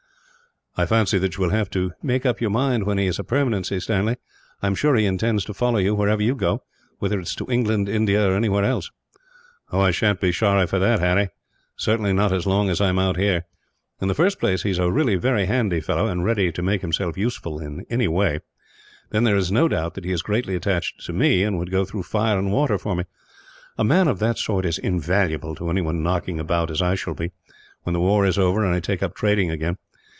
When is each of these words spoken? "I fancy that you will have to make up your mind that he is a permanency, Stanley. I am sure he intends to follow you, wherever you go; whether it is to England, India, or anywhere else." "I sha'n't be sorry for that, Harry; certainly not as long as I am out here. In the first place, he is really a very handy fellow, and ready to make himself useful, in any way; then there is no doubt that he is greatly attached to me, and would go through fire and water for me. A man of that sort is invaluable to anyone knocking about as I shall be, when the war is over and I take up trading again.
"I 0.77 0.85
fancy 0.85 1.17
that 1.17 1.35
you 1.35 1.43
will 1.43 1.49
have 1.49 1.69
to 1.71 1.91
make 2.01 2.25
up 2.25 2.39
your 2.39 2.49
mind 2.49 2.85
that 2.87 2.97
he 2.97 3.05
is 3.05 3.19
a 3.19 3.25
permanency, 3.25 3.77
Stanley. 3.81 4.15
I 4.61 4.67
am 4.67 4.73
sure 4.75 4.95
he 4.95 5.05
intends 5.05 5.43
to 5.45 5.53
follow 5.53 5.79
you, 5.79 5.93
wherever 5.93 6.23
you 6.23 6.33
go; 6.33 6.63
whether 6.97 7.19
it 7.19 7.23
is 7.27 7.35
to 7.35 7.51
England, 7.51 7.89
India, 7.89 8.25
or 8.25 8.37
anywhere 8.37 8.63
else." 8.63 8.89
"I 9.69 9.91
sha'n't 9.91 10.21
be 10.21 10.31
sorry 10.31 10.65
for 10.67 10.79
that, 10.79 11.01
Harry; 11.01 11.27
certainly 11.75 12.13
not 12.13 12.31
as 12.31 12.45
long 12.45 12.69
as 12.69 12.79
I 12.79 12.87
am 12.87 12.99
out 12.99 13.17
here. 13.17 13.43
In 13.99 14.07
the 14.07 14.13
first 14.13 14.39
place, 14.39 14.63
he 14.63 14.69
is 14.69 14.79
really 14.79 15.15
a 15.15 15.19
very 15.19 15.45
handy 15.45 15.81
fellow, 15.81 16.07
and 16.07 16.23
ready 16.23 16.53
to 16.53 16.61
make 16.63 16.79
himself 16.79 17.17
useful, 17.17 17.59
in 17.59 17.85
any 17.89 18.07
way; 18.07 18.39
then 19.09 19.25
there 19.25 19.35
is 19.37 19.51
no 19.51 19.67
doubt 19.67 19.95
that 19.95 20.05
he 20.05 20.13
is 20.13 20.21
greatly 20.21 20.55
attached 20.55 21.01
to 21.05 21.11
me, 21.11 21.43
and 21.43 21.57
would 21.59 21.69
go 21.69 21.83
through 21.83 22.03
fire 22.03 22.39
and 22.39 22.49
water 22.53 22.77
for 22.77 22.95
me. 22.95 23.03
A 23.77 23.83
man 23.83 24.07
of 24.07 24.19
that 24.19 24.37
sort 24.37 24.65
is 24.65 24.77
invaluable 24.77 25.53
to 25.55 25.69
anyone 25.69 26.01
knocking 26.01 26.39
about 26.39 26.71
as 26.71 26.81
I 26.81 26.95
shall 26.95 27.13
be, 27.13 27.31
when 27.83 27.91
the 27.91 27.99
war 27.99 28.25
is 28.25 28.37
over 28.37 28.63
and 28.63 28.73
I 28.73 28.79
take 28.79 29.03
up 29.03 29.13
trading 29.13 29.51
again. 29.51 29.77